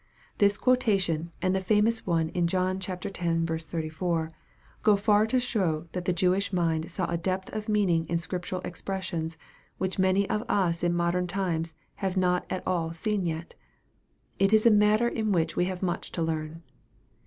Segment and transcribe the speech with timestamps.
[0.39, 3.05] This quotation and the fa mous one in John x.
[3.05, 4.31] 34,
[4.81, 8.61] go far to show that the Jewish mind saw a depth of meaning in scriptural
[8.63, 9.37] expressions
[9.77, 13.53] which many of us in modern times have not at all seen yet.
[14.39, 16.63] It is a matter in which we have much to learn.